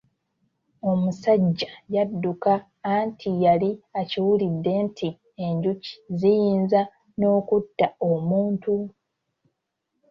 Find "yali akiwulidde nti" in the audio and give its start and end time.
3.43-5.07